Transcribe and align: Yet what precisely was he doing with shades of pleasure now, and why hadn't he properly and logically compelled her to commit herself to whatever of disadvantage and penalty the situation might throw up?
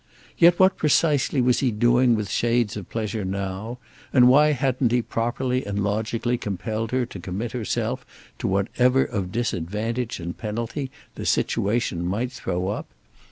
Yet 0.35 0.57
what 0.57 0.77
precisely 0.77 1.41
was 1.41 1.59
he 1.59 1.69
doing 1.69 2.15
with 2.15 2.27
shades 2.31 2.75
of 2.75 2.89
pleasure 2.89 3.23
now, 3.23 3.77
and 4.11 4.27
why 4.27 4.53
hadn't 4.53 4.91
he 4.91 5.03
properly 5.03 5.63
and 5.63 5.83
logically 5.83 6.39
compelled 6.39 6.89
her 6.89 7.05
to 7.05 7.19
commit 7.19 7.51
herself 7.51 8.03
to 8.39 8.47
whatever 8.47 9.05
of 9.05 9.31
disadvantage 9.31 10.19
and 10.19 10.35
penalty 10.35 10.89
the 11.13 11.25
situation 11.27 12.03
might 12.03 12.31
throw 12.31 12.69
up? 12.69 12.87